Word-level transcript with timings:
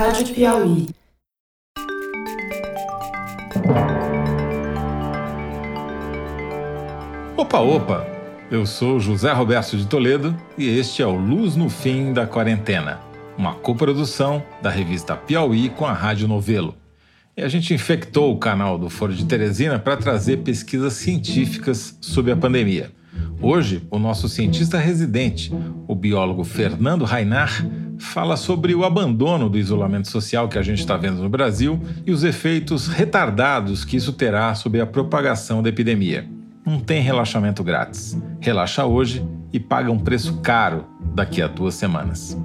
Rádio 0.00 0.28
Piauí. 0.28 0.86
Opa, 7.36 7.58
opa! 7.58 8.06
Eu 8.50 8.64
sou 8.64 8.98
José 8.98 9.30
Roberto 9.30 9.76
de 9.76 9.86
Toledo 9.86 10.34
e 10.56 10.66
este 10.66 11.02
é 11.02 11.06
o 11.06 11.14
Luz 11.14 11.54
no 11.54 11.68
Fim 11.68 12.14
da 12.14 12.26
Quarentena, 12.26 12.98
uma 13.36 13.52
coprodução 13.52 14.42
da 14.62 14.70
revista 14.70 15.14
Piauí 15.14 15.68
com 15.68 15.84
a 15.84 15.92
Rádio 15.92 16.26
Novelo. 16.26 16.74
E 17.36 17.42
a 17.42 17.48
gente 17.50 17.74
infectou 17.74 18.32
o 18.32 18.38
canal 18.38 18.78
do 18.78 18.88
Foro 18.88 19.12
de 19.12 19.26
Teresina 19.26 19.78
para 19.78 19.98
trazer 19.98 20.38
pesquisas 20.38 20.94
científicas 20.94 21.98
sobre 22.00 22.32
a 22.32 22.36
pandemia. 22.38 22.90
Hoje, 23.38 23.86
o 23.90 23.98
nosso 23.98 24.30
cientista 24.30 24.78
residente, 24.78 25.52
o 25.86 25.94
biólogo 25.94 26.42
Fernando 26.42 27.04
Rainar, 27.04 27.66
fala 28.00 28.36
sobre 28.36 28.74
o 28.74 28.84
abandono 28.84 29.48
do 29.48 29.58
isolamento 29.58 30.08
social 30.08 30.48
que 30.48 30.58
a 30.58 30.62
gente 30.62 30.80
está 30.80 30.96
vendo 30.96 31.22
no 31.22 31.28
Brasil 31.28 31.80
e 32.06 32.10
os 32.10 32.24
efeitos 32.24 32.88
retardados 32.88 33.84
que 33.84 33.96
isso 33.96 34.12
terá 34.12 34.54
sobre 34.54 34.80
a 34.80 34.86
propagação 34.86 35.62
da 35.62 35.68
epidemia. 35.68 36.26
Não 36.64 36.80
tem 36.80 37.02
relaxamento 37.02 37.62
grátis. 37.62 38.18
Relaxa 38.40 38.84
hoje 38.84 39.24
e 39.52 39.60
paga 39.60 39.92
um 39.92 39.98
preço 39.98 40.38
caro 40.38 40.86
daqui 41.14 41.42
a 41.42 41.46
duas 41.46 41.74
semanas. 41.74 42.36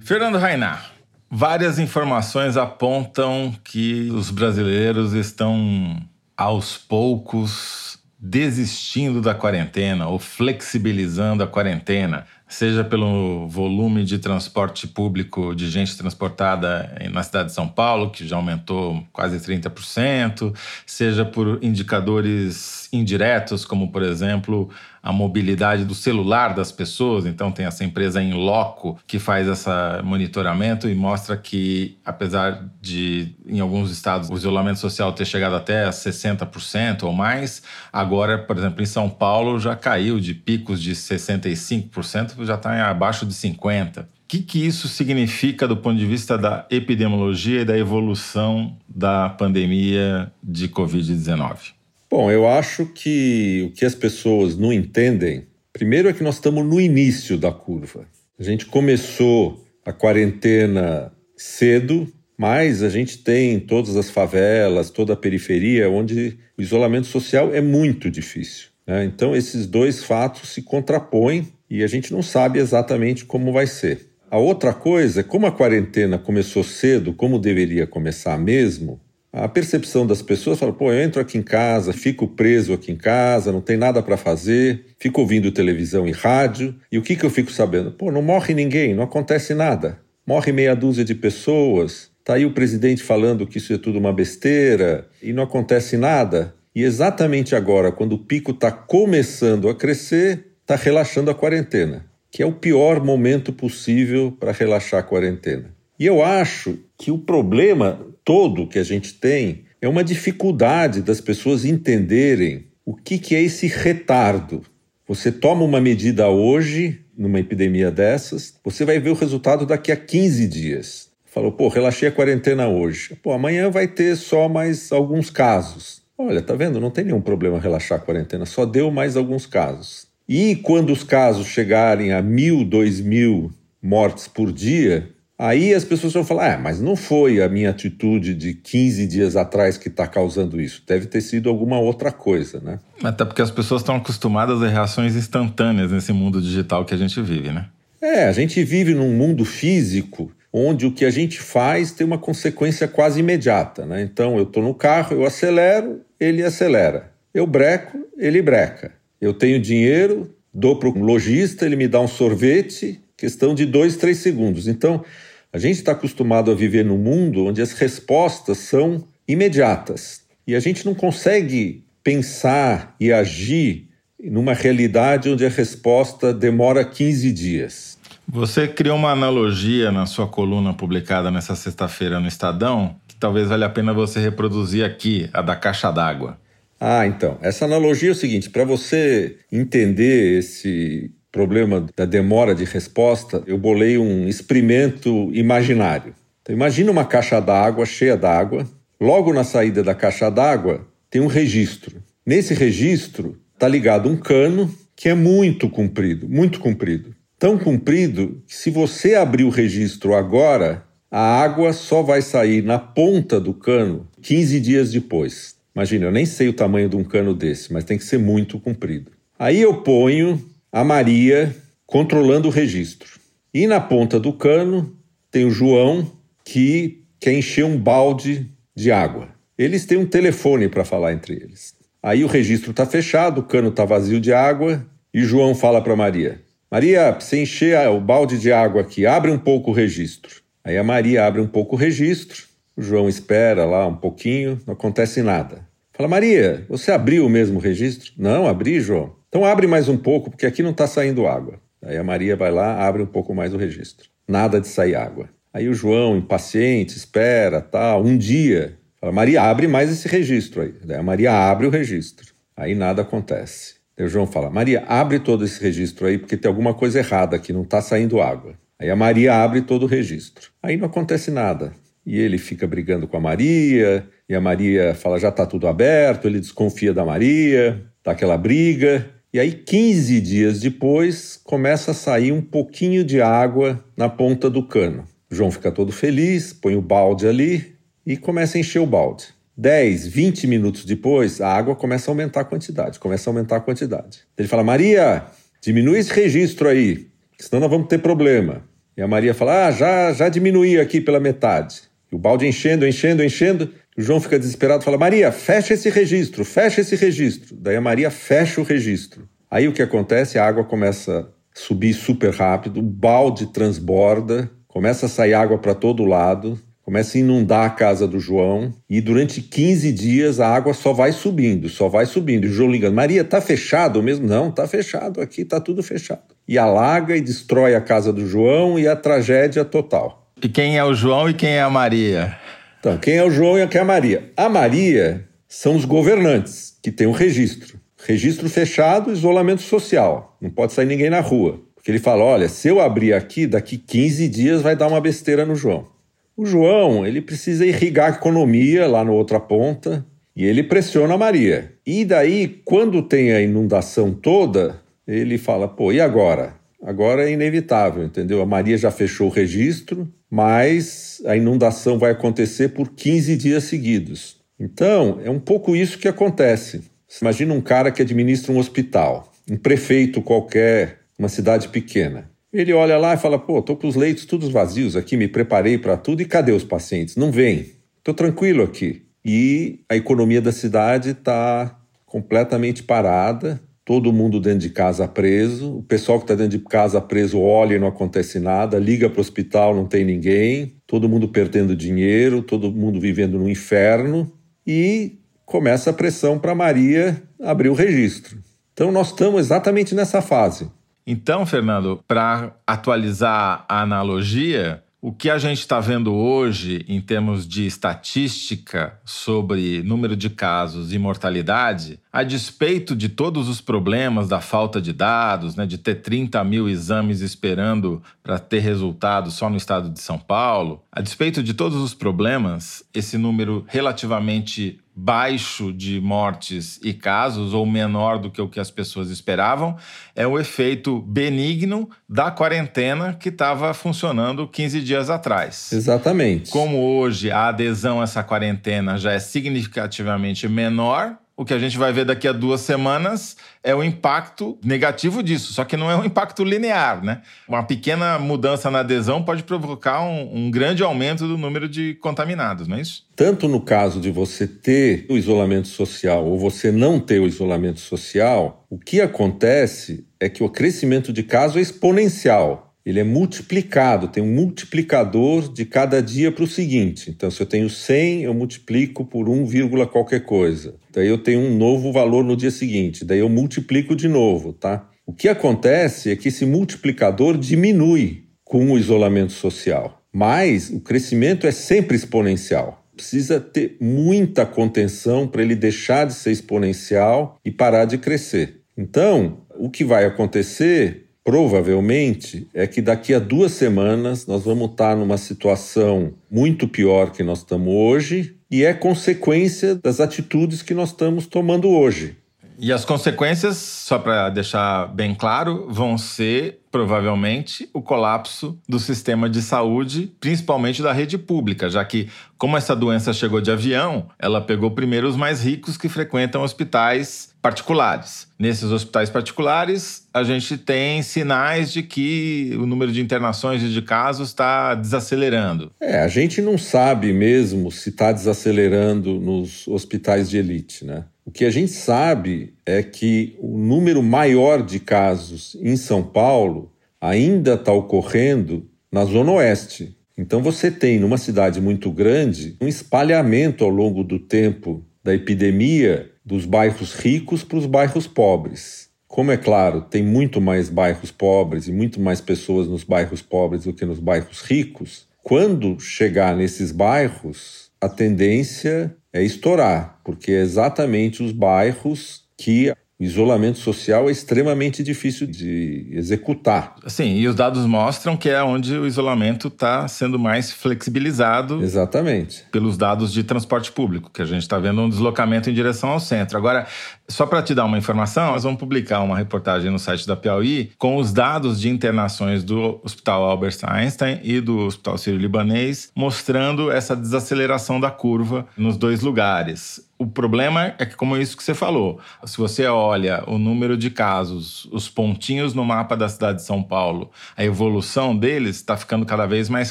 Fernando 0.00 0.36
Rainar, 0.36 0.92
várias 1.30 1.78
informações 1.78 2.56
apontam 2.58 3.54
que 3.64 4.10
os 4.12 4.30
brasileiros 4.30 5.14
estão 5.14 5.96
aos 6.36 6.76
poucos 6.76 7.98
desistindo 8.18 9.20
da 9.20 9.34
quarentena 9.34 10.08
ou 10.08 10.18
flexibilizando 10.18 11.42
a 11.42 11.46
quarentena 11.46 12.26
seja 12.46 12.84
pelo 12.84 13.48
volume 13.48 14.04
de 14.04 14.18
transporte 14.18 14.86
público 14.86 15.54
de 15.54 15.68
gente 15.70 15.96
transportada 15.96 16.94
na 17.10 17.22
cidade 17.22 17.48
de 17.48 17.54
São 17.54 17.66
Paulo, 17.66 18.10
que 18.10 18.26
já 18.26 18.36
aumentou 18.36 19.04
quase 19.12 19.38
30%, 19.38 20.54
seja 20.86 21.24
por 21.24 21.58
indicadores 21.62 22.88
indiretos, 22.92 23.64
como, 23.64 23.90
por 23.90 24.02
exemplo, 24.02 24.70
a 25.04 25.12
mobilidade 25.12 25.84
do 25.84 25.94
celular 25.94 26.54
das 26.54 26.72
pessoas. 26.72 27.26
Então, 27.26 27.52
tem 27.52 27.66
essa 27.66 27.84
empresa 27.84 28.22
em 28.22 28.32
loco 28.32 28.98
que 29.06 29.18
faz 29.18 29.46
esse 29.46 29.68
monitoramento 30.02 30.88
e 30.88 30.94
mostra 30.94 31.36
que, 31.36 31.98
apesar 32.02 32.64
de, 32.80 33.34
em 33.46 33.60
alguns 33.60 33.90
estados, 33.90 34.30
o 34.30 34.34
isolamento 34.34 34.78
social 34.78 35.12
ter 35.12 35.26
chegado 35.26 35.56
até 35.56 35.86
60% 35.90 37.02
ou 37.02 37.12
mais, 37.12 37.62
agora, 37.92 38.38
por 38.38 38.56
exemplo, 38.56 38.82
em 38.82 38.86
São 38.86 39.10
Paulo 39.10 39.60
já 39.60 39.76
caiu 39.76 40.18
de 40.18 40.32
picos 40.32 40.80
de 40.80 40.92
65%, 40.92 42.33
já 42.40 42.54
está 42.54 42.88
abaixo 42.88 43.26
de 43.26 43.34
50%. 43.34 44.04
O 44.04 44.26
que, 44.26 44.38
que 44.38 44.66
isso 44.66 44.88
significa 44.88 45.68
do 45.68 45.76
ponto 45.76 45.98
de 45.98 46.06
vista 46.06 46.36
da 46.36 46.66
epidemiologia 46.70 47.60
e 47.60 47.64
da 47.64 47.78
evolução 47.78 48.76
da 48.88 49.28
pandemia 49.28 50.32
de 50.42 50.68
Covid-19? 50.68 51.74
Bom, 52.10 52.30
eu 52.30 52.48
acho 52.48 52.86
que 52.86 53.68
o 53.68 53.74
que 53.74 53.84
as 53.84 53.94
pessoas 53.94 54.56
não 54.56 54.72
entendem, 54.72 55.46
primeiro 55.72 56.08
é 56.08 56.12
que 56.12 56.22
nós 56.22 56.36
estamos 56.36 56.64
no 56.64 56.80
início 56.80 57.36
da 57.36 57.52
curva. 57.52 58.06
A 58.38 58.42
gente 58.42 58.66
começou 58.66 59.64
a 59.84 59.92
quarentena 59.92 61.12
cedo, 61.36 62.10
mas 62.36 62.82
a 62.82 62.88
gente 62.88 63.18
tem 63.18 63.60
todas 63.60 63.96
as 63.96 64.10
favelas, 64.10 64.90
toda 64.90 65.12
a 65.12 65.16
periferia, 65.16 65.90
onde 65.90 66.38
o 66.58 66.62
isolamento 66.62 67.06
social 67.06 67.54
é 67.54 67.60
muito 67.60 68.10
difícil. 68.10 68.68
Né? 68.86 69.04
Então, 69.04 69.34
esses 69.34 69.66
dois 69.66 70.04
fatos 70.04 70.50
se 70.50 70.62
contrapõem 70.62 71.48
e 71.68 71.82
a 71.82 71.86
gente 71.86 72.12
não 72.12 72.22
sabe 72.22 72.58
exatamente 72.58 73.24
como 73.24 73.52
vai 73.52 73.66
ser. 73.66 74.10
A 74.30 74.38
outra 74.38 74.72
coisa 74.72 75.20
é 75.20 75.22
como 75.22 75.46
a 75.46 75.52
quarentena 75.52 76.18
começou 76.18 76.64
cedo, 76.64 77.12
como 77.12 77.38
deveria 77.38 77.86
começar 77.86 78.38
mesmo, 78.38 79.00
a 79.36 79.48
percepção 79.48 80.06
das 80.06 80.22
pessoas 80.22 80.60
fala, 80.60 80.72
pô, 80.72 80.92
eu 80.92 81.02
entro 81.02 81.20
aqui 81.20 81.36
em 81.36 81.42
casa, 81.42 81.92
fico 81.92 82.28
preso 82.28 82.72
aqui 82.72 82.92
em 82.92 82.96
casa, 82.96 83.50
não 83.50 83.60
tem 83.60 83.76
nada 83.76 84.00
para 84.00 84.16
fazer, 84.16 84.84
fico 84.96 85.20
ouvindo 85.20 85.50
televisão 85.50 86.06
e 86.06 86.12
rádio, 86.12 86.72
e 86.90 86.96
o 86.98 87.02
que, 87.02 87.16
que 87.16 87.26
eu 87.26 87.30
fico 87.30 87.50
sabendo? 87.50 87.90
Pô, 87.90 88.12
não 88.12 88.22
morre 88.22 88.54
ninguém, 88.54 88.94
não 88.94 89.02
acontece 89.02 89.52
nada. 89.52 89.98
Morre 90.24 90.52
meia 90.52 90.76
dúzia 90.76 91.04
de 91.04 91.16
pessoas, 91.16 92.12
tá 92.22 92.34
aí 92.34 92.46
o 92.46 92.52
presidente 92.52 93.02
falando 93.02 93.44
que 93.44 93.58
isso 93.58 93.72
é 93.72 93.78
tudo 93.78 93.98
uma 93.98 94.12
besteira, 94.12 95.08
e 95.20 95.32
não 95.32 95.42
acontece 95.42 95.96
nada. 95.96 96.54
E 96.74 96.82
exatamente 96.82 97.54
agora, 97.54 97.92
quando 97.92 98.14
o 98.14 98.18
pico 98.18 98.50
está 98.50 98.72
começando 98.72 99.68
a 99.68 99.74
crescer, 99.74 100.46
está 100.62 100.74
relaxando 100.74 101.30
a 101.30 101.34
quarentena, 101.34 102.04
que 102.30 102.42
é 102.42 102.46
o 102.46 102.52
pior 102.52 103.04
momento 103.04 103.52
possível 103.52 104.32
para 104.32 104.50
relaxar 104.50 105.00
a 105.00 105.04
quarentena. 105.04 105.74
E 105.98 106.04
eu 106.04 106.24
acho 106.24 106.78
que 106.98 107.12
o 107.12 107.18
problema 107.18 108.04
todo 108.24 108.66
que 108.66 108.78
a 108.78 108.82
gente 108.82 109.14
tem 109.14 109.64
é 109.80 109.88
uma 109.88 110.02
dificuldade 110.02 111.00
das 111.00 111.20
pessoas 111.20 111.64
entenderem 111.64 112.66
o 112.84 112.94
que, 112.94 113.18
que 113.18 113.36
é 113.36 113.42
esse 113.42 113.66
retardo. 113.68 114.62
Você 115.06 115.30
toma 115.30 115.62
uma 115.62 115.80
medida 115.80 116.28
hoje, 116.28 117.00
numa 117.16 117.38
epidemia 117.38 117.90
dessas, 117.90 118.54
você 118.64 118.84
vai 118.84 118.98
ver 118.98 119.10
o 119.10 119.14
resultado 119.14 119.64
daqui 119.64 119.92
a 119.92 119.96
15 119.96 120.48
dias. 120.48 121.08
Falou, 121.24 121.52
pô, 121.52 121.68
relaxei 121.68 122.08
a 122.08 122.12
quarentena 122.12 122.68
hoje. 122.68 123.14
Pô, 123.22 123.32
amanhã 123.32 123.70
vai 123.70 123.86
ter 123.86 124.16
só 124.16 124.48
mais 124.48 124.90
alguns 124.90 125.30
casos. 125.30 126.03
Olha, 126.16 126.40
tá 126.40 126.54
vendo? 126.54 126.80
Não 126.80 126.90
tem 126.90 127.04
nenhum 127.04 127.20
problema 127.20 127.58
relaxar 127.58 127.98
a 127.98 128.00
quarentena, 128.00 128.46
só 128.46 128.64
deu 128.64 128.90
mais 128.90 129.16
alguns 129.16 129.46
casos. 129.46 130.06
E 130.28 130.56
quando 130.56 130.92
os 130.92 131.02
casos 131.02 131.46
chegarem 131.46 132.12
a 132.12 132.22
mil, 132.22 132.64
dois 132.64 133.00
mil 133.00 133.52
mortes 133.82 134.26
por 134.26 134.50
dia, 134.50 135.10
aí 135.38 135.74
as 135.74 135.84
pessoas 135.84 136.12
vão 136.12 136.24
falar: 136.24 136.54
ah, 136.54 136.58
mas 136.58 136.80
não 136.80 136.96
foi 136.96 137.42
a 137.42 137.48
minha 137.48 137.70
atitude 137.70 138.34
de 138.34 138.54
15 138.54 139.06
dias 139.06 139.36
atrás 139.36 139.76
que 139.76 139.88
está 139.88 140.06
causando 140.06 140.60
isso. 140.60 140.82
Deve 140.86 141.06
ter 141.06 141.20
sido 141.20 141.50
alguma 141.50 141.78
outra 141.78 142.10
coisa, 142.10 142.60
né? 142.60 142.78
Até 143.02 143.24
porque 143.24 143.42
as 143.42 143.50
pessoas 143.50 143.82
estão 143.82 143.96
acostumadas 143.96 144.62
a 144.62 144.68
reações 144.68 145.14
instantâneas 145.16 145.90
nesse 145.90 146.12
mundo 146.12 146.40
digital 146.40 146.84
que 146.84 146.94
a 146.94 146.98
gente 146.98 147.20
vive, 147.20 147.50
né? 147.50 147.66
É, 148.00 148.26
a 148.26 148.32
gente 148.32 148.62
vive 148.62 148.94
num 148.94 149.12
mundo 149.12 149.44
físico 149.44 150.30
onde 150.56 150.86
o 150.86 150.92
que 150.92 151.04
a 151.04 151.10
gente 151.10 151.40
faz 151.40 151.90
tem 151.90 152.06
uma 152.06 152.16
consequência 152.16 152.86
quase 152.86 153.18
imediata, 153.18 153.84
né? 153.84 154.02
Então 154.02 154.36
eu 154.36 154.44
estou 154.44 154.62
no 154.62 154.72
carro, 154.72 155.16
eu 155.16 155.26
acelero, 155.26 156.00
ele 156.18 156.42
acelera. 156.42 157.12
Eu 157.32 157.46
breco, 157.46 157.98
ele 158.16 158.40
breca. 158.40 158.92
Eu 159.20 159.34
tenho 159.34 159.60
dinheiro, 159.60 160.34
dou 160.52 160.78
para 160.78 160.88
o 160.88 160.98
lojista, 160.98 161.66
ele 161.66 161.76
me 161.76 161.88
dá 161.88 162.00
um 162.00 162.08
sorvete, 162.08 163.00
questão 163.16 163.54
de 163.54 163.66
dois, 163.66 163.96
três 163.96 164.18
segundos. 164.18 164.68
Então, 164.68 165.04
a 165.52 165.58
gente 165.58 165.76
está 165.76 165.92
acostumado 165.92 166.50
a 166.50 166.54
viver 166.54 166.84
num 166.84 166.98
mundo 166.98 167.46
onde 167.46 167.62
as 167.62 167.72
respostas 167.72 168.58
são 168.58 169.04
imediatas 169.26 170.22
e 170.46 170.54
a 170.54 170.60
gente 170.60 170.84
não 170.84 170.94
consegue 170.94 171.84
pensar 172.02 172.94
e 173.00 173.12
agir 173.12 173.88
numa 174.22 174.52
realidade 174.52 175.28
onde 175.30 175.44
a 175.44 175.48
resposta 175.48 176.32
demora 176.32 176.84
15 176.84 177.32
dias. 177.32 177.98
Você 178.26 178.66
criou 178.66 178.96
uma 178.96 179.10
analogia 179.10 179.92
na 179.92 180.06
sua 180.06 180.26
coluna 180.26 180.72
publicada 180.72 181.30
nessa 181.30 181.54
sexta-feira 181.54 182.18
no 182.20 182.26
Estadão, 182.26 182.96
talvez 183.24 183.48
valha 183.48 183.64
a 183.64 183.70
pena 183.70 183.94
você 183.94 184.20
reproduzir 184.20 184.84
aqui, 184.84 185.30
a 185.32 185.40
da 185.40 185.56
caixa 185.56 185.90
d'água. 185.90 186.36
Ah, 186.78 187.06
então. 187.06 187.38
Essa 187.40 187.64
analogia 187.64 188.10
é 188.10 188.12
o 188.12 188.14
seguinte: 188.14 188.50
para 188.50 188.64
você 188.66 189.36
entender 189.50 190.38
esse 190.38 191.10
problema 191.32 191.86
da 191.96 192.04
demora 192.04 192.54
de 192.54 192.64
resposta, 192.64 193.42
eu 193.46 193.56
bolei 193.56 193.96
um 193.96 194.28
experimento 194.28 195.30
imaginário. 195.32 196.14
Então, 196.42 196.54
imagina 196.54 196.90
uma 196.90 197.06
caixa 197.06 197.40
d'água 197.40 197.86
cheia 197.86 198.14
d'água. 198.14 198.68
Logo 199.00 199.32
na 199.32 199.42
saída 199.42 199.82
da 199.82 199.94
caixa 199.94 200.30
d'água 200.30 200.86
tem 201.08 201.22
um 201.22 201.26
registro. 201.26 202.02
Nesse 202.26 202.52
registro 202.52 203.40
está 203.54 203.66
ligado 203.66 204.06
um 204.06 204.18
cano 204.18 204.70
que 204.94 205.08
é 205.08 205.14
muito 205.14 205.70
comprido, 205.70 206.28
muito 206.28 206.60
comprido. 206.60 207.14
Tão 207.38 207.56
comprido 207.56 208.42
que 208.46 208.54
se 208.54 208.70
você 208.70 209.14
abrir 209.14 209.44
o 209.44 209.50
registro 209.50 210.14
agora, 210.14 210.84
a 211.16 211.40
água 211.40 211.72
só 211.72 212.02
vai 212.02 212.20
sair 212.20 212.60
na 212.60 212.76
ponta 212.76 213.38
do 213.38 213.54
cano 213.54 214.04
15 214.20 214.58
dias 214.58 214.90
depois. 214.90 215.54
Imagina, 215.72 216.06
eu 216.06 216.10
nem 216.10 216.26
sei 216.26 216.48
o 216.48 216.52
tamanho 216.52 216.88
de 216.88 216.96
um 216.96 217.04
cano 217.04 217.32
desse, 217.32 217.72
mas 217.72 217.84
tem 217.84 217.96
que 217.96 218.02
ser 218.02 218.18
muito 218.18 218.58
comprido. 218.58 219.12
Aí 219.38 219.60
eu 219.60 219.80
ponho 219.82 220.44
a 220.72 220.82
Maria 220.82 221.54
controlando 221.86 222.48
o 222.48 222.50
registro. 222.50 223.08
E 223.54 223.64
na 223.68 223.78
ponta 223.78 224.18
do 224.18 224.32
cano 224.32 224.92
tem 225.30 225.44
o 225.44 225.52
João 225.52 226.10
que 226.44 227.04
quer 227.20 227.34
encher 227.34 227.64
um 227.64 227.78
balde 227.78 228.50
de 228.74 228.90
água. 228.90 229.28
Eles 229.56 229.86
têm 229.86 229.98
um 229.98 230.06
telefone 230.06 230.68
para 230.68 230.84
falar 230.84 231.12
entre 231.12 231.34
eles. 231.34 231.76
Aí 232.02 232.24
o 232.24 232.28
registro 232.28 232.72
está 232.72 232.84
fechado, 232.84 233.40
o 233.40 233.44
cano 233.44 233.68
está 233.68 233.84
vazio 233.84 234.20
de 234.20 234.32
água 234.32 234.84
e 235.14 235.22
João 235.22 235.54
fala 235.54 235.80
para 235.80 235.94
Maria: 235.94 236.40
Maria, 236.68 237.12
você 237.12 237.40
encher 237.40 237.78
o 237.88 238.00
balde 238.00 238.36
de 238.36 238.50
água 238.50 238.80
aqui, 238.80 239.06
abre 239.06 239.30
um 239.30 239.38
pouco 239.38 239.70
o 239.70 239.74
registro. 239.74 240.42
Aí 240.64 240.78
a 240.78 240.82
Maria 240.82 241.26
abre 241.26 241.40
um 241.40 241.46
pouco 241.46 241.76
o 241.76 241.78
registro 241.78 242.54
o 242.76 242.82
João 242.82 243.08
espera 243.08 243.64
lá 243.64 243.86
um 243.86 243.94
pouquinho, 243.94 244.60
não 244.66 244.74
acontece 244.74 245.22
nada. 245.22 245.64
Fala, 245.92 246.08
Maria, 246.08 246.66
você 246.68 246.90
abriu 246.90 247.24
o 247.24 247.30
mesmo 247.30 247.60
registro? 247.60 248.10
Não, 248.18 248.48
abri, 248.48 248.80
João. 248.80 249.14
Então 249.28 249.44
abre 249.44 249.68
mais 249.68 249.88
um 249.88 249.96
pouco, 249.96 250.28
porque 250.28 250.44
aqui 250.44 250.60
não 250.60 250.72
está 250.72 250.86
saindo 250.86 251.26
água. 251.26 251.60
Aí 251.80 251.96
a 251.96 252.02
Maria 252.02 252.34
vai 252.34 252.50
lá, 252.50 252.84
abre 252.84 253.00
um 253.00 253.06
pouco 253.06 253.32
mais 253.32 253.54
o 253.54 253.56
registro. 253.56 254.08
Nada 254.26 254.60
de 254.60 254.66
sair 254.66 254.96
água. 254.96 255.28
Aí 255.52 255.68
o 255.68 255.74
João, 255.74 256.16
impaciente, 256.16 256.96
espera, 256.96 257.60
tal. 257.60 258.02
Um 258.02 258.16
dia, 258.16 258.76
fala, 259.00 259.12
Maria, 259.12 259.42
abre 259.42 259.68
mais 259.68 259.88
esse 259.92 260.08
registro 260.08 260.62
aí. 260.62 260.74
Daí 260.84 260.96
a 260.96 261.02
Maria 261.02 261.32
abre 261.32 261.68
o 261.68 261.70
registro. 261.70 262.34
Aí 262.56 262.74
nada 262.74 263.02
acontece. 263.02 263.76
Daí 263.96 264.06
o 264.06 264.10
João 264.10 264.26
fala, 264.26 264.50
Maria, 264.50 264.82
abre 264.88 265.20
todo 265.20 265.44
esse 265.44 265.62
registro 265.62 266.06
aí, 266.06 266.18
porque 266.18 266.36
tem 266.36 266.48
alguma 266.48 266.74
coisa 266.74 266.98
errada 266.98 267.36
aqui, 267.36 267.52
não 267.52 267.62
está 267.62 267.80
saindo 267.80 268.20
água. 268.20 268.54
Aí 268.84 268.90
a 268.90 268.96
Maria 268.96 269.34
abre 269.42 269.62
todo 269.62 269.84
o 269.84 269.86
registro. 269.86 270.50
Aí 270.62 270.76
não 270.76 270.84
acontece 270.84 271.30
nada. 271.30 271.72
E 272.04 272.20
ele 272.20 272.36
fica 272.36 272.66
brigando 272.66 273.08
com 273.08 273.16
a 273.16 273.20
Maria, 273.20 274.06
e 274.28 274.34
a 274.34 274.40
Maria 274.42 274.94
fala, 274.94 275.18
já 275.18 275.30
está 275.30 275.46
tudo 275.46 275.66
aberto, 275.66 276.28
ele 276.28 276.38
desconfia 276.38 276.92
da 276.92 277.02
Maria, 277.02 277.82
dá 278.04 278.12
aquela 278.12 278.36
briga. 278.36 279.08
E 279.32 279.40
aí, 279.40 279.52
15 279.52 280.20
dias 280.20 280.60
depois, 280.60 281.40
começa 281.42 281.92
a 281.92 281.94
sair 281.94 282.30
um 282.30 282.42
pouquinho 282.42 283.02
de 283.02 283.22
água 283.22 283.82
na 283.96 284.10
ponta 284.10 284.50
do 284.50 284.62
cano. 284.62 285.08
João 285.30 285.50
fica 285.50 285.72
todo 285.72 285.90
feliz, 285.90 286.52
põe 286.52 286.76
o 286.76 286.82
balde 286.82 287.26
ali 287.26 287.76
e 288.06 288.18
começa 288.18 288.58
a 288.58 288.60
encher 288.60 288.80
o 288.80 288.86
balde. 288.86 289.28
10, 289.56 290.08
20 290.08 290.46
minutos 290.46 290.84
depois, 290.84 291.40
a 291.40 291.48
água 291.48 291.74
começa 291.74 292.10
a 292.10 292.12
aumentar 292.12 292.42
a 292.42 292.44
quantidade, 292.44 292.98
começa 292.98 293.30
a 293.30 293.32
aumentar 293.32 293.56
a 293.56 293.60
quantidade. 293.60 294.18
Ele 294.36 294.46
fala: 294.46 294.62
Maria, 294.62 295.24
diminui 295.62 296.00
esse 296.00 296.12
registro 296.12 296.68
aí, 296.68 297.06
senão 297.38 297.60
nós 297.60 297.70
vamos 297.70 297.88
ter 297.88 297.98
problema. 297.98 298.73
E 298.96 299.02
a 299.02 299.08
Maria 299.08 299.34
fala: 299.34 299.66
Ah, 299.66 299.70
já, 299.70 300.12
já 300.12 300.28
diminui 300.28 300.78
aqui 300.78 301.00
pela 301.00 301.20
metade. 301.20 301.82
E 302.10 302.14
o 302.14 302.18
balde 302.18 302.46
enchendo, 302.46 302.86
enchendo, 302.86 303.22
enchendo. 303.22 303.70
O 303.96 304.02
João 304.02 304.20
fica 304.20 304.38
desesperado 304.38 304.84
fala: 304.84 304.98
Maria, 304.98 305.30
fecha 305.32 305.74
esse 305.74 305.90
registro, 305.90 306.44
fecha 306.44 306.80
esse 306.80 306.96
registro. 306.96 307.56
Daí 307.56 307.76
a 307.76 307.80
Maria 307.80 308.10
fecha 308.10 308.60
o 308.60 308.64
registro. 308.64 309.28
Aí 309.50 309.68
o 309.68 309.72
que 309.72 309.82
acontece? 309.82 310.38
A 310.38 310.46
água 310.46 310.64
começa 310.64 311.20
a 311.20 311.26
subir 311.58 311.92
super 311.92 312.32
rápido, 312.32 312.80
o 312.80 312.82
balde 312.82 313.52
transborda, 313.52 314.50
começa 314.66 315.06
a 315.06 315.08
sair 315.08 315.34
água 315.34 315.58
para 315.58 315.74
todo 315.74 316.04
lado, 316.04 316.58
começa 316.84 317.16
a 317.16 317.20
inundar 317.20 317.64
a 317.64 317.70
casa 317.70 318.06
do 318.06 318.20
João 318.20 318.72
e 318.88 319.00
durante 319.00 319.40
15 319.40 319.90
dias 319.90 320.38
a 320.38 320.48
água 320.48 320.74
só 320.74 320.92
vai 320.92 321.12
subindo, 321.12 321.68
só 321.68 321.88
vai 321.88 322.04
subindo. 322.04 322.44
E 322.44 322.50
o 322.50 322.52
João 322.52 322.70
ligando, 322.70 322.94
Maria, 322.94 323.24
tá 323.24 323.40
fechado 323.40 324.02
mesmo? 324.02 324.26
Não, 324.26 324.50
tá 324.50 324.68
fechado 324.68 325.20
aqui, 325.20 325.44
tá 325.44 325.58
tudo 325.58 325.82
fechado. 325.82 326.34
E 326.46 326.58
alaga 326.58 327.16
e 327.16 327.22
destrói 327.22 327.74
a 327.74 327.80
casa 327.80 328.12
do 328.12 328.26
João 328.26 328.78
e 328.78 328.86
a 328.86 328.94
tragédia 328.94 329.64
total. 329.64 330.30
E 330.42 330.48
quem 330.48 330.76
é 330.76 330.84
o 330.84 330.92
João 330.92 331.28
e 331.28 331.34
quem 331.34 331.50
é 331.50 331.62
a 331.62 331.70
Maria? 331.70 332.36
Então, 332.78 332.98
quem 332.98 333.16
é 333.16 333.24
o 333.24 333.30
João 333.30 333.58
e 333.58 333.66
quem 333.66 333.78
é 333.78 333.82
a 333.82 333.86
Maria? 333.86 334.30
A 334.36 334.48
Maria 334.48 335.26
são 335.48 335.74
os 335.74 335.86
governantes, 335.86 336.76
que 336.82 336.92
têm 336.92 337.06
o 337.06 337.10
um 337.10 337.14
registro. 337.14 337.80
Registro 338.06 338.50
fechado, 338.50 339.10
isolamento 339.10 339.62
social. 339.62 340.36
Não 340.38 340.50
pode 340.50 340.74
sair 340.74 340.84
ninguém 340.84 341.08
na 341.08 341.20
rua. 341.20 341.62
Porque 341.74 341.90
ele 341.90 341.98
fala: 341.98 342.22
olha, 342.22 342.48
se 342.48 342.68
eu 342.68 342.80
abrir 342.80 343.14
aqui, 343.14 343.46
daqui 343.46 343.78
15 343.78 344.28
dias 344.28 344.60
vai 344.60 344.76
dar 344.76 344.88
uma 344.88 345.00
besteira 345.00 345.46
no 345.46 345.56
João. 345.56 345.93
O 346.36 346.44
João, 346.44 347.06
ele 347.06 347.20
precisa 347.20 347.64
irrigar 347.64 348.12
a 348.12 348.16
economia 348.16 348.88
lá 348.88 349.04
na 349.04 349.12
outra 349.12 349.38
ponta 349.38 350.04
e 350.34 350.44
ele 350.44 350.64
pressiona 350.64 351.14
a 351.14 351.18
Maria. 351.18 351.72
E 351.86 352.04
daí, 352.04 352.60
quando 352.64 353.02
tem 353.02 353.32
a 353.32 353.40
inundação 353.40 354.12
toda, 354.12 354.80
ele 355.06 355.38
fala: 355.38 355.68
pô, 355.68 355.92
e 355.92 356.00
agora? 356.00 356.54
Agora 356.82 357.28
é 357.28 357.32
inevitável, 357.32 358.02
entendeu? 358.02 358.42
A 358.42 358.46
Maria 358.46 358.76
já 358.76 358.90
fechou 358.90 359.28
o 359.28 359.32
registro, 359.32 360.12
mas 360.28 361.22
a 361.24 361.36
inundação 361.36 361.98
vai 361.98 362.10
acontecer 362.10 362.70
por 362.70 362.90
15 362.90 363.36
dias 363.36 363.64
seguidos. 363.64 364.36
Então, 364.58 365.20
é 365.24 365.30
um 365.30 365.40
pouco 365.40 365.76
isso 365.76 365.98
que 365.98 366.08
acontece. 366.08 366.82
Imagina 367.22 367.54
um 367.54 367.60
cara 367.60 367.92
que 367.92 368.02
administra 368.02 368.52
um 368.52 368.58
hospital, 368.58 369.32
um 369.48 369.56
prefeito 369.56 370.20
qualquer, 370.20 370.98
uma 371.18 371.28
cidade 371.28 371.68
pequena. 371.68 372.28
Ele 372.54 372.72
olha 372.72 372.96
lá 372.96 373.14
e 373.14 373.16
fala: 373.16 373.36
pô, 373.36 373.60
tô 373.60 373.74
com 373.74 373.88
os 373.88 373.96
leitos 373.96 374.24
todos 374.24 374.48
vazios 374.48 374.94
aqui, 374.94 375.16
me 375.16 375.26
preparei 375.26 375.76
para 375.76 375.96
tudo 375.96 376.22
e 376.22 376.24
cadê 376.24 376.52
os 376.52 376.62
pacientes? 376.62 377.16
Não 377.16 377.32
vem. 377.32 377.72
Tô 378.04 378.14
tranquilo 378.14 378.62
aqui. 378.62 379.02
E 379.24 379.80
a 379.88 379.96
economia 379.96 380.40
da 380.40 380.52
cidade 380.52 381.10
está 381.10 381.76
completamente 382.06 382.84
parada, 382.84 383.60
todo 383.84 384.12
mundo 384.12 384.38
dentro 384.38 384.60
de 384.60 384.70
casa 384.70 385.08
preso. 385.08 385.78
O 385.78 385.82
pessoal 385.82 386.18
que 386.18 386.24
está 386.24 386.36
dentro 386.36 386.56
de 386.56 386.64
casa 386.64 387.00
preso 387.00 387.40
olha 387.40 387.74
e 387.74 387.78
não 387.78 387.88
acontece 387.88 388.38
nada, 388.38 388.78
liga 388.78 389.10
para 389.10 389.18
o 389.18 389.20
hospital, 389.20 389.74
não 389.74 389.86
tem 389.86 390.04
ninguém, 390.04 390.76
todo 390.86 391.08
mundo 391.08 391.26
perdendo 391.28 391.74
dinheiro, 391.74 392.40
todo 392.40 392.70
mundo 392.70 393.00
vivendo 393.00 393.36
no 393.36 393.48
inferno. 393.48 394.30
E 394.64 395.18
começa 395.44 395.90
a 395.90 395.92
pressão 395.92 396.38
para 396.38 396.54
Maria 396.54 397.20
abrir 397.42 397.68
o 397.68 397.74
registro. 397.74 398.38
Então 398.72 398.92
nós 398.92 399.08
estamos 399.08 399.40
exatamente 399.40 399.92
nessa 399.94 400.22
fase. 400.22 400.68
Então, 401.06 401.44
Fernando, 401.44 402.02
para 402.08 402.56
atualizar 402.66 403.66
a 403.68 403.82
analogia, 403.82 404.82
o 405.06 405.12
que 405.12 405.28
a 405.28 405.36
gente 405.36 405.58
está 405.58 405.80
vendo 405.80 406.14
hoje 406.14 406.82
em 406.88 406.98
termos 406.98 407.46
de 407.46 407.66
estatística 407.66 408.98
sobre 409.04 409.82
número 409.82 410.16
de 410.16 410.30
casos 410.30 410.94
e 410.94 410.98
mortalidade, 410.98 412.00
a 412.10 412.22
despeito 412.22 412.96
de 412.96 413.10
todos 413.10 413.46
os 413.46 413.60
problemas 413.60 414.30
da 414.30 414.40
falta 414.40 414.80
de 414.80 414.94
dados, 414.94 415.56
né, 415.56 415.66
de 415.66 415.76
ter 415.76 415.96
30 415.96 416.42
mil 416.42 416.70
exames 416.70 417.20
esperando 417.20 418.02
para 418.22 418.38
ter 418.38 418.60
resultado 418.60 419.30
só 419.30 419.50
no 419.50 419.58
estado 419.58 419.90
de 419.90 420.00
São 420.00 420.18
Paulo, 420.18 420.82
a 420.90 421.02
despeito 421.02 421.42
de 421.42 421.52
todos 421.52 421.76
os 421.76 421.92
problemas, 421.92 422.82
esse 422.94 423.18
número 423.18 423.62
relativamente 423.68 424.80
baixo 424.94 425.72
de 425.72 426.00
mortes 426.00 426.78
e 426.82 426.92
casos, 426.92 427.52
ou 427.52 427.66
menor 427.66 428.18
do 428.18 428.30
que 428.30 428.40
o 428.40 428.48
que 428.48 428.60
as 428.60 428.70
pessoas 428.70 429.10
esperavam, 429.10 429.76
é 430.14 430.26
o 430.26 430.38
efeito 430.38 431.00
benigno 431.00 431.90
da 432.08 432.30
quarentena 432.30 433.12
que 433.12 433.28
estava 433.28 433.74
funcionando 433.74 434.46
15 434.46 434.80
dias 434.82 435.10
atrás. 435.10 435.72
Exatamente. 435.72 436.50
Como 436.50 436.78
hoje 436.78 437.30
a 437.30 437.48
adesão 437.48 438.00
a 438.00 438.04
essa 438.04 438.22
quarentena 438.22 438.96
já 438.96 439.12
é 439.12 439.18
significativamente 439.18 440.48
menor, 440.48 441.18
o 441.36 441.44
que 441.44 441.52
a 441.52 441.58
gente 441.58 441.76
vai 441.76 441.92
ver 441.92 442.04
daqui 442.04 442.28
a 442.28 442.32
duas 442.32 442.60
semanas 442.60 443.36
é 443.62 443.74
o 443.74 443.82
impacto 443.82 444.56
negativo 444.64 445.22
disso, 445.22 445.52
só 445.52 445.64
que 445.64 445.76
não 445.76 445.90
é 445.90 445.96
um 445.96 446.04
impacto 446.04 446.44
linear, 446.44 447.04
né? 447.04 447.22
Uma 447.48 447.64
pequena 447.64 448.18
mudança 448.18 448.70
na 448.70 448.80
adesão 448.80 449.22
pode 449.22 449.42
provocar 449.42 450.02
um, 450.02 450.36
um, 450.36 450.50
grande 450.50 450.82
aumento 450.82 451.26
do 451.26 451.36
número 451.36 451.68
de 451.68 451.94
contaminados, 451.94 452.68
não 452.68 452.76
é 452.76 452.80
isso? 452.80 453.04
Tanto 453.16 453.48
no 453.48 453.60
caso 453.60 454.00
de 454.00 454.10
você 454.10 454.46
ter 454.46 455.06
o 455.08 455.16
isolamento 455.16 455.68
social 455.68 456.24
ou 456.24 456.38
você 456.38 456.70
não 456.70 457.00
ter 457.00 457.20
o 457.20 457.26
isolamento 457.26 457.80
social, 457.80 458.64
o 458.70 458.78
que 458.78 459.00
acontece 459.00 460.06
é 460.20 460.28
que 460.28 460.42
o 460.44 460.48
crescimento 460.48 461.12
de 461.12 461.22
casos 461.22 461.56
é 461.56 461.60
exponencial 461.60 462.63
ele 462.84 463.00
é 463.00 463.04
multiplicado, 463.04 464.08
tem 464.08 464.22
um 464.22 464.34
multiplicador 464.34 465.52
de 465.52 465.64
cada 465.64 466.02
dia 466.02 466.30
para 466.30 466.44
o 466.44 466.46
seguinte. 466.46 467.10
Então, 467.10 467.30
se 467.30 467.40
eu 467.40 467.46
tenho 467.46 467.70
100, 467.70 468.22
eu 468.22 468.34
multiplico 468.34 469.04
por 469.04 469.28
1, 469.28 469.46
qualquer 469.86 470.20
coisa. 470.20 470.74
Daí 470.92 471.08
eu 471.08 471.18
tenho 471.18 471.40
um 471.40 471.56
novo 471.56 471.90
valor 471.90 472.22
no 472.22 472.36
dia 472.36 472.50
seguinte, 472.50 473.04
daí 473.04 473.20
eu 473.20 473.28
multiplico 473.28 473.96
de 473.96 474.06
novo, 474.06 474.52
tá? 474.52 474.90
O 475.06 475.12
que 475.12 475.28
acontece 475.28 476.10
é 476.10 476.16
que 476.16 476.28
esse 476.28 476.44
multiplicador 476.44 477.38
diminui 477.38 478.24
com 478.44 478.70
o 478.70 478.78
isolamento 478.78 479.32
social, 479.32 480.02
mas 480.12 480.70
o 480.70 480.80
crescimento 480.80 481.46
é 481.46 481.50
sempre 481.50 481.96
exponencial. 481.96 482.84
Precisa 482.94 483.40
ter 483.40 483.76
muita 483.80 484.46
contenção 484.46 485.26
para 485.26 485.42
ele 485.42 485.56
deixar 485.56 486.06
de 486.06 486.14
ser 486.14 486.30
exponencial 486.30 487.38
e 487.44 487.50
parar 487.50 487.86
de 487.86 487.98
crescer. 487.98 488.60
Então, 488.76 489.40
o 489.58 489.68
que 489.68 489.84
vai 489.84 490.04
acontecer 490.04 491.03
provavelmente 491.24 492.46
é 492.52 492.66
que 492.66 492.82
daqui 492.82 493.14
a 493.14 493.18
duas 493.18 493.52
semanas 493.52 494.26
nós 494.26 494.44
vamos 494.44 494.70
estar 494.70 494.94
numa 494.94 495.16
situação 495.16 496.12
muito 496.30 496.68
pior 496.68 497.10
que 497.10 497.22
nós 497.22 497.38
estamos 497.38 497.72
hoje 497.74 498.36
e 498.50 498.62
é 498.62 498.74
consequência 498.74 499.74
das 499.74 500.00
atitudes 500.00 500.60
que 500.60 500.74
nós 500.74 500.90
estamos 500.90 501.26
tomando 501.26 501.68
hoje. 501.68 502.18
E 502.56 502.72
as 502.72 502.84
consequências, 502.84 503.56
só 503.56 503.98
para 503.98 504.30
deixar 504.30 504.86
bem 504.94 505.12
claro, 505.12 505.66
vão 505.68 505.98
ser 505.98 506.60
provavelmente 506.70 507.68
o 507.74 507.82
colapso 507.82 508.56
do 508.68 508.78
sistema 508.78 509.28
de 509.28 509.42
saúde, 509.42 510.12
principalmente 510.20 510.80
da 510.80 510.92
rede 510.92 511.18
pública, 511.18 511.68
já 511.68 511.84
que, 511.84 512.08
como 512.38 512.56
essa 512.56 512.76
doença 512.76 513.12
chegou 513.12 513.40
de 513.40 513.50
avião, 513.50 514.08
ela 514.20 514.40
pegou 514.40 514.70
primeiro 514.70 515.08
os 515.08 515.16
mais 515.16 515.42
ricos 515.42 515.76
que 515.76 515.88
frequentam 515.88 516.42
hospitais 516.42 517.33
particulares. 517.44 518.26
Nesses 518.38 518.70
hospitais 518.70 519.10
particulares, 519.10 520.08
a 520.14 520.22
gente 520.22 520.56
tem 520.56 521.02
sinais 521.02 521.70
de 521.70 521.82
que 521.82 522.56
o 522.58 522.64
número 522.64 522.90
de 522.90 523.02
internações 523.02 523.62
e 523.62 523.68
de 523.68 523.82
casos 523.82 524.30
está 524.30 524.74
desacelerando. 524.74 525.70
É, 525.78 525.98
a 525.98 526.08
gente 526.08 526.40
não 526.40 526.56
sabe 526.56 527.12
mesmo 527.12 527.70
se 527.70 527.90
está 527.90 528.12
desacelerando 528.12 529.20
nos 529.20 529.68
hospitais 529.68 530.30
de 530.30 530.38
elite, 530.38 530.86
né? 530.86 531.04
O 531.22 531.30
que 531.30 531.44
a 531.44 531.50
gente 531.50 531.72
sabe 531.72 532.54
é 532.64 532.82
que 532.82 533.36
o 533.38 533.58
número 533.58 534.02
maior 534.02 534.62
de 534.62 534.80
casos 534.80 535.54
em 535.60 535.76
São 535.76 536.02
Paulo 536.02 536.72
ainda 536.98 537.54
está 537.54 537.74
ocorrendo 537.74 538.66
na 538.90 539.04
Zona 539.04 539.32
Oeste. 539.32 539.94
Então 540.16 540.42
você 540.42 540.70
tem, 540.70 540.98
numa 540.98 541.18
cidade 541.18 541.60
muito 541.60 541.90
grande, 541.90 542.56
um 542.58 542.66
espalhamento 542.66 543.64
ao 543.64 543.70
longo 543.70 544.02
do 544.02 544.18
tempo 544.18 544.82
da 545.02 545.14
epidemia 545.14 546.13
dos 546.24 546.46
bairros 546.46 546.94
ricos 546.94 547.44
para 547.44 547.58
os 547.58 547.66
bairros 547.66 548.06
pobres. 548.06 548.88
Como 549.06 549.30
é 549.30 549.36
claro, 549.36 549.80
tem 549.82 550.02
muito 550.02 550.40
mais 550.40 550.68
bairros 550.68 551.12
pobres 551.12 551.68
e 551.68 551.72
muito 551.72 552.00
mais 552.00 552.20
pessoas 552.20 552.66
nos 552.66 552.82
bairros 552.82 553.22
pobres 553.22 553.64
do 553.64 553.72
que 553.72 553.84
nos 553.84 554.00
bairros 554.00 554.40
ricos, 554.40 555.06
Quando 555.22 555.80
chegar 555.80 556.36
nesses 556.36 556.70
bairros, 556.70 557.70
a 557.80 557.88
tendência 557.88 558.94
é 559.10 559.22
estourar, 559.22 559.98
porque 560.04 560.32
é 560.32 560.40
exatamente 560.42 561.22
os 561.22 561.32
bairros 561.32 562.24
que 562.36 562.74
o 562.98 563.02
isolamento 563.02 563.58
social 563.58 564.08
é 564.08 564.12
extremamente 564.12 564.82
difícil 564.82 565.26
de 565.26 565.88
executar. 565.90 566.76
Sim, 566.86 567.16
e 567.16 567.26
os 567.26 567.34
dados 567.34 567.66
mostram 567.66 568.16
que 568.16 568.30
é 568.30 568.40
onde 568.40 568.76
o 568.76 568.86
isolamento 568.86 569.48
está 569.48 569.88
sendo 569.88 570.16
mais 570.16 570.52
flexibilizado. 570.52 571.60
Exatamente. 571.60 572.44
Pelos 572.52 572.76
dados 572.76 573.12
de 573.12 573.24
transporte 573.24 573.72
público, 573.72 574.10
que 574.12 574.22
a 574.22 574.24
gente 574.24 574.42
está 574.42 574.58
vendo 574.58 574.80
um 574.80 574.88
deslocamento 574.88 575.50
em 575.50 575.54
direção 575.54 575.90
ao 575.90 575.98
centro. 575.98 576.38
Agora, 576.38 576.68
só 577.06 577.26
para 577.26 577.42
te 577.42 577.54
dar 577.54 577.64
uma 577.64 577.76
informação, 577.76 578.32
nós 578.32 578.44
vamos 578.44 578.58
publicar 578.58 579.00
uma 579.00 579.16
reportagem 579.16 579.70
no 579.70 579.78
site 579.78 580.06
da 580.06 580.16
Piauí 580.16 580.72
com 580.78 580.96
os 580.96 581.12
dados 581.12 581.60
de 581.60 581.68
internações 581.68 582.42
do 582.42 582.80
Hospital 582.82 583.24
Albert 583.24 583.58
Einstein 583.62 584.20
e 584.22 584.40
do 584.40 584.58
Hospital 584.60 584.96
Sírio-Libanês, 584.96 585.92
mostrando 585.94 586.70
essa 586.70 586.96
desaceleração 586.96 587.78
da 587.78 587.90
curva 587.90 588.46
nos 588.56 588.76
dois 588.76 589.02
lugares. 589.02 589.86
O 589.98 590.06
problema 590.06 590.74
é 590.78 590.84
que, 590.86 590.96
como 590.96 591.16
isso 591.16 591.36
que 591.36 591.42
você 591.42 591.54
falou, 591.54 592.00
se 592.24 592.36
você 592.36 592.66
olha 592.66 593.22
o 593.26 593.38
número 593.38 593.76
de 593.76 593.90
casos, 593.90 594.66
os 594.72 594.88
pontinhos 594.88 595.54
no 595.54 595.64
mapa 595.64 595.96
da 595.96 596.08
cidade 596.08 596.38
de 596.38 596.44
São 596.44 596.62
Paulo, 596.62 597.10
a 597.36 597.44
evolução 597.44 598.16
deles 598.16 598.56
está 598.56 598.76
ficando 598.76 599.06
cada 599.06 599.24
vez 599.24 599.48
mais 599.48 599.70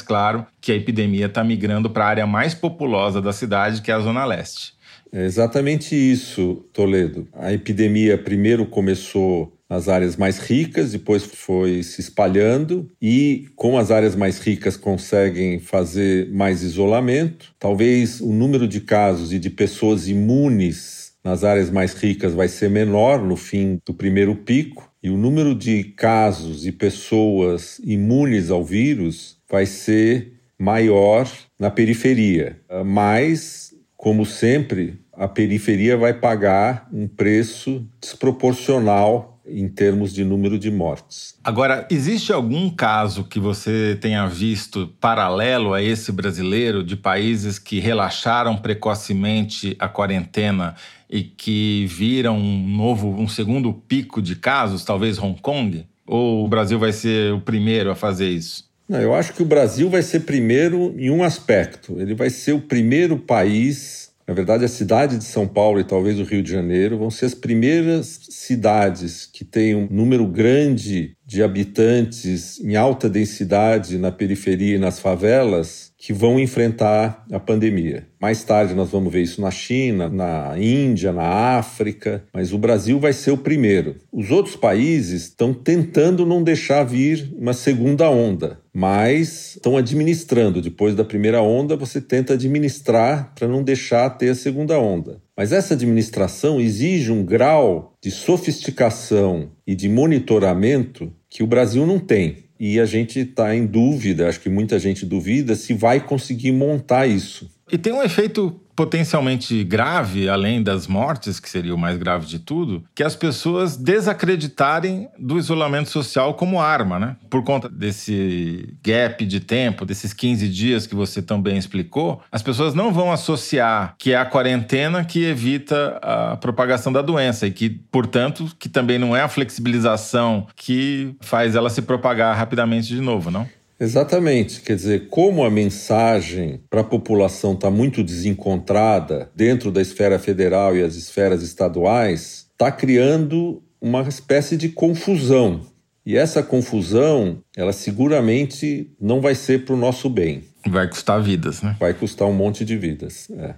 claro 0.00 0.46
que 0.60 0.72
a 0.72 0.74
epidemia 0.74 1.26
está 1.26 1.44
migrando 1.44 1.90
para 1.90 2.04
a 2.04 2.08
área 2.08 2.26
mais 2.26 2.54
populosa 2.54 3.20
da 3.20 3.32
cidade, 3.32 3.82
que 3.82 3.90
é 3.90 3.94
a 3.94 4.00
Zona 4.00 4.24
Leste. 4.24 4.74
É 5.14 5.24
exatamente 5.24 5.94
isso, 5.94 6.66
Toledo. 6.72 7.28
A 7.34 7.52
epidemia 7.52 8.18
primeiro 8.18 8.66
começou 8.66 9.56
nas 9.70 9.88
áreas 9.88 10.16
mais 10.16 10.40
ricas, 10.40 10.90
depois 10.90 11.22
foi 11.22 11.84
se 11.84 12.00
espalhando 12.00 12.90
e 13.00 13.46
como 13.54 13.78
as 13.78 13.92
áreas 13.92 14.16
mais 14.16 14.40
ricas 14.40 14.76
conseguem 14.76 15.60
fazer 15.60 16.28
mais 16.32 16.64
isolamento, 16.64 17.54
talvez 17.60 18.20
o 18.20 18.32
número 18.32 18.66
de 18.66 18.80
casos 18.80 19.32
e 19.32 19.38
de 19.38 19.50
pessoas 19.50 20.08
imunes 20.08 21.12
nas 21.22 21.44
áreas 21.44 21.70
mais 21.70 21.94
ricas 21.94 22.32
vai 22.34 22.48
ser 22.48 22.68
menor 22.68 23.22
no 23.24 23.36
fim 23.36 23.78
do 23.86 23.94
primeiro 23.94 24.34
pico 24.34 24.90
e 25.00 25.10
o 25.10 25.16
número 25.16 25.54
de 25.54 25.84
casos 25.84 26.66
e 26.66 26.72
pessoas 26.72 27.78
imunes 27.84 28.50
ao 28.50 28.64
vírus 28.64 29.38
vai 29.48 29.64
ser 29.64 30.32
maior 30.58 31.30
na 31.56 31.70
periferia. 31.70 32.60
Mas, 32.84 33.72
como 33.96 34.26
sempre, 34.26 35.03
a 35.16 35.28
periferia 35.28 35.96
vai 35.96 36.14
pagar 36.14 36.88
um 36.92 37.06
preço 37.06 37.86
desproporcional 38.00 39.34
em 39.46 39.68
termos 39.68 40.12
de 40.12 40.24
número 40.24 40.58
de 40.58 40.70
mortes. 40.70 41.34
Agora, 41.44 41.86
existe 41.90 42.32
algum 42.32 42.70
caso 42.70 43.24
que 43.24 43.38
você 43.38 43.96
tenha 44.00 44.26
visto 44.26 44.88
paralelo 45.00 45.74
a 45.74 45.82
esse 45.82 46.10
brasileiro 46.10 46.82
de 46.82 46.96
países 46.96 47.58
que 47.58 47.78
relaxaram 47.78 48.56
precocemente 48.56 49.76
a 49.78 49.86
quarentena 49.86 50.74
e 51.10 51.22
que 51.22 51.86
viram 51.88 52.38
um 52.38 52.68
novo, 52.68 53.08
um 53.10 53.28
segundo 53.28 53.72
pico 53.72 54.22
de 54.22 54.34
casos, 54.34 54.84
talvez 54.84 55.18
Hong 55.18 55.38
Kong? 55.40 55.86
Ou 56.06 56.44
o 56.44 56.48
Brasil 56.48 56.78
vai 56.78 56.92
ser 56.92 57.32
o 57.32 57.40
primeiro 57.40 57.90
a 57.90 57.94
fazer 57.94 58.28
isso? 58.28 58.64
Não, 58.88 59.00
eu 59.00 59.14
acho 59.14 59.32
que 59.32 59.42
o 59.42 59.46
Brasil 59.46 59.88
vai 59.88 60.02
ser 60.02 60.20
primeiro 60.20 60.94
em 60.98 61.10
um 61.10 61.22
aspecto. 61.22 61.98
Ele 61.98 62.14
vai 62.14 62.28
ser 62.28 62.52
o 62.52 62.60
primeiro 62.60 63.18
país 63.18 64.13
na 64.26 64.32
verdade, 64.32 64.64
a 64.64 64.68
cidade 64.68 65.18
de 65.18 65.24
São 65.24 65.46
Paulo 65.46 65.78
e 65.78 65.84
talvez 65.84 66.18
o 66.18 66.24
Rio 66.24 66.42
de 66.42 66.50
Janeiro 66.50 66.96
vão 66.96 67.10
ser 67.10 67.26
as 67.26 67.34
primeiras 67.34 68.20
cidades 68.30 69.26
que 69.26 69.44
têm 69.44 69.74
um 69.74 69.86
número 69.90 70.26
grande 70.26 71.14
de 71.26 71.42
habitantes 71.42 72.58
em 72.60 72.74
alta 72.74 73.08
densidade 73.08 73.98
na 73.98 74.10
periferia 74.10 74.76
e 74.76 74.78
nas 74.78 74.98
favelas 74.98 75.92
que 75.98 76.12
vão 76.12 76.38
enfrentar 76.38 77.24
a 77.30 77.38
pandemia. 77.38 78.06
Mais 78.20 78.42
tarde 78.44 78.74
nós 78.74 78.90
vamos 78.90 79.12
ver 79.12 79.22
isso 79.22 79.40
na 79.40 79.50
China, 79.50 80.08
na 80.08 80.54
Índia, 80.58 81.12
na 81.12 81.56
África, 81.58 82.24
mas 82.32 82.52
o 82.52 82.58
Brasil 82.58 82.98
vai 82.98 83.12
ser 83.12 83.30
o 83.30 83.38
primeiro. 83.38 83.96
Os 84.12 84.30
outros 84.30 84.56
países 84.56 85.24
estão 85.24 85.52
tentando 85.52 86.26
não 86.26 86.42
deixar 86.42 86.84
vir 86.84 87.30
uma 87.36 87.52
segunda 87.52 88.08
onda, 88.10 88.60
mas 88.74 89.54
estão 89.54 89.76
administrando. 89.76 90.60
Depois 90.60 90.96
da 90.96 91.04
primeira 91.04 91.40
onda, 91.40 91.76
você 91.76 92.00
tenta 92.00 92.32
administrar 92.32 93.32
para 93.34 93.46
não 93.46 93.62
deixar 93.62 94.10
ter 94.10 94.30
a 94.30 94.34
segunda 94.34 94.78
onda. 94.80 95.22
Mas 95.36 95.52
essa 95.52 95.74
administração 95.74 96.60
exige 96.60 97.12
um 97.12 97.24
grau 97.24 97.94
de 98.02 98.10
sofisticação 98.10 99.52
e 99.64 99.76
de 99.76 99.88
monitoramento 99.88 101.12
que 101.30 101.42
o 101.42 101.46
Brasil 101.46 101.86
não 101.86 102.00
tem 102.00 102.44
e 102.58 102.78
a 102.78 102.86
gente 102.86 103.20
está 103.20 103.54
em 103.54 103.66
dúvida, 103.66 104.28
acho 104.28 104.40
que 104.40 104.48
muita 104.48 104.78
gente 104.78 105.04
duvida, 105.04 105.54
se 105.54 105.74
vai 105.74 106.00
conseguir 106.00 106.52
montar 106.52 107.06
isso. 107.06 107.50
E 107.70 107.78
tem 107.78 107.92
um 107.92 108.02
efeito 108.02 108.60
potencialmente 108.76 109.62
grave, 109.62 110.28
além 110.28 110.62
das 110.62 110.86
mortes, 110.86 111.38
que 111.38 111.48
seria 111.48 111.74
o 111.74 111.78
mais 111.78 111.96
grave 111.96 112.26
de 112.26 112.38
tudo, 112.38 112.82
que 112.94 113.02
as 113.02 113.14
pessoas 113.14 113.76
desacreditarem 113.76 115.08
do 115.18 115.38
isolamento 115.38 115.88
social 115.90 116.34
como 116.34 116.60
arma, 116.60 116.98
né? 116.98 117.16
Por 117.30 117.44
conta 117.44 117.68
desse 117.68 118.74
gap 118.82 119.24
de 119.24 119.40
tempo, 119.40 119.84
desses 119.84 120.12
15 120.12 120.48
dias 120.48 120.86
que 120.86 120.94
você 120.94 121.22
também 121.22 121.56
explicou, 121.56 122.20
as 122.30 122.42
pessoas 122.42 122.74
não 122.74 122.92
vão 122.92 123.12
associar 123.12 123.94
que 123.98 124.12
é 124.12 124.16
a 124.16 124.26
quarentena 124.26 125.04
que 125.04 125.24
evita 125.24 125.98
a 126.02 126.36
propagação 126.36 126.92
da 126.92 127.00
doença 127.00 127.46
e 127.46 127.52
que, 127.52 127.70
portanto, 127.70 128.50
que 128.58 128.68
também 128.68 128.98
não 128.98 129.16
é 129.16 129.22
a 129.22 129.28
flexibilização 129.28 130.46
que 130.56 131.14
faz 131.20 131.54
ela 131.54 131.70
se 131.70 131.82
propagar 131.82 132.36
rapidamente 132.36 132.88
de 132.88 133.00
novo, 133.00 133.30
não? 133.30 133.48
Exatamente. 133.84 134.62
Quer 134.62 134.76
dizer, 134.76 135.08
como 135.08 135.44
a 135.44 135.50
mensagem 135.50 136.60
para 136.70 136.80
a 136.80 136.84
população 136.84 137.52
está 137.52 137.70
muito 137.70 138.02
desencontrada 138.02 139.30
dentro 139.34 139.70
da 139.70 139.82
esfera 139.82 140.18
federal 140.18 140.74
e 140.74 140.82
as 140.82 140.96
esferas 140.96 141.42
estaduais, 141.42 142.46
está 142.52 142.72
criando 142.72 143.62
uma 143.80 144.00
espécie 144.02 144.56
de 144.56 144.70
confusão. 144.70 145.60
E 146.06 146.16
essa 146.16 146.42
confusão, 146.42 147.42
ela 147.54 147.72
seguramente 147.72 148.90
não 149.00 149.20
vai 149.20 149.34
ser 149.34 149.64
para 149.64 149.74
o 149.74 149.78
nosso 149.78 150.08
bem. 150.08 150.44
Vai 150.66 150.88
custar 150.88 151.22
vidas, 151.22 151.60
né? 151.60 151.76
Vai 151.78 151.92
custar 151.92 152.26
um 152.26 152.32
monte 152.32 152.64
de 152.64 152.76
vidas. 152.76 153.28
É. 153.30 153.54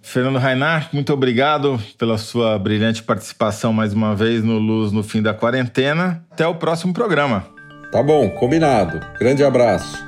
Fernando 0.00 0.38
Reinhardt, 0.38 0.94
muito 0.94 1.12
obrigado 1.12 1.78
pela 1.98 2.18
sua 2.18 2.58
brilhante 2.58 3.02
participação 3.02 3.72
mais 3.72 3.92
uma 3.92 4.16
vez 4.16 4.42
no 4.42 4.58
Luz 4.58 4.92
no 4.92 5.02
Fim 5.02 5.22
da 5.22 5.34
Quarentena. 5.34 6.24
Até 6.30 6.46
o 6.46 6.54
próximo 6.54 6.92
programa. 6.92 7.46
Tá 7.92 8.02
bom, 8.02 8.30
combinado. 8.30 9.00
Grande 9.20 9.44
abraço. 9.44 10.02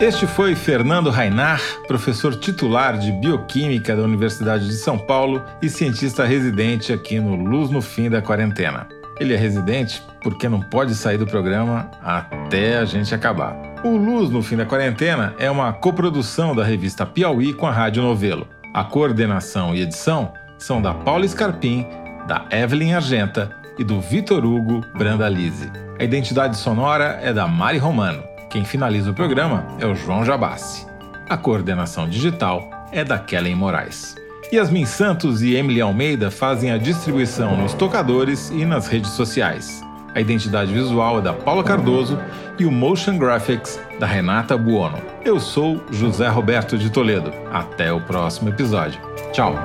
Este 0.00 0.28
foi 0.28 0.54
Fernando 0.54 1.10
Rainar, 1.10 1.60
professor 1.88 2.36
titular 2.36 2.96
de 2.96 3.10
Bioquímica 3.10 3.96
da 3.96 4.02
Universidade 4.02 4.68
de 4.68 4.74
São 4.74 4.96
Paulo 4.96 5.42
e 5.60 5.68
cientista 5.68 6.24
residente 6.24 6.92
aqui 6.92 7.18
no 7.18 7.34
Luz 7.34 7.68
no 7.68 7.82
Fim 7.82 8.08
da 8.08 8.22
Quarentena. 8.22 8.86
Ele 9.18 9.34
é 9.34 9.36
residente 9.36 10.00
porque 10.22 10.48
não 10.48 10.60
pode 10.60 10.94
sair 10.94 11.18
do 11.18 11.26
programa 11.26 11.90
até 12.00 12.78
a 12.78 12.84
gente 12.84 13.12
acabar. 13.12 13.56
O 13.82 13.96
Luz 13.96 14.30
no 14.30 14.40
Fim 14.40 14.56
da 14.56 14.64
Quarentena 14.64 15.34
é 15.36 15.50
uma 15.50 15.72
coprodução 15.72 16.54
da 16.54 16.62
revista 16.62 17.04
Piauí 17.04 17.52
com 17.52 17.66
a 17.66 17.72
Rádio 17.72 18.04
Novelo. 18.04 18.46
A 18.72 18.84
coordenação 18.84 19.74
e 19.74 19.82
edição 19.82 20.32
são 20.58 20.80
da 20.80 20.94
Paula 20.94 21.26
Scarpim, 21.26 21.84
da 22.28 22.46
Evelyn 22.52 22.94
Argenta 22.94 23.63
e 23.78 23.84
do 23.84 24.00
Vitor 24.00 24.44
Hugo 24.44 24.84
Brandalize. 24.96 25.70
A 25.98 26.04
identidade 26.04 26.56
sonora 26.56 27.18
é 27.22 27.32
da 27.32 27.46
Mari 27.46 27.78
Romano. 27.78 28.22
Quem 28.50 28.64
finaliza 28.64 29.10
o 29.10 29.14
programa 29.14 29.66
é 29.80 29.86
o 29.86 29.94
João 29.94 30.24
Jabassi. 30.24 30.86
A 31.28 31.36
coordenação 31.36 32.08
digital 32.08 32.68
é 32.92 33.02
da 33.02 33.18
Kellen 33.18 33.56
Moraes. 33.56 34.14
Yasmin 34.52 34.84
Santos 34.84 35.42
e 35.42 35.54
Emily 35.54 35.80
Almeida 35.80 36.30
fazem 36.30 36.70
a 36.70 36.78
distribuição 36.78 37.56
nos 37.56 37.74
tocadores 37.74 38.50
e 38.50 38.64
nas 38.64 38.86
redes 38.86 39.10
sociais. 39.10 39.82
A 40.14 40.20
identidade 40.20 40.72
visual 40.72 41.18
é 41.18 41.22
da 41.22 41.32
Paula 41.32 41.64
Cardoso 41.64 42.18
e 42.58 42.64
o 42.64 42.70
Motion 42.70 43.18
Graphics 43.18 43.80
da 43.98 44.06
Renata 44.06 44.56
Buono. 44.56 44.98
Eu 45.24 45.40
sou 45.40 45.82
José 45.90 46.28
Roberto 46.28 46.78
de 46.78 46.88
Toledo. 46.88 47.32
Até 47.52 47.92
o 47.92 48.00
próximo 48.00 48.48
episódio. 48.48 49.00
Tchau! 49.32 49.56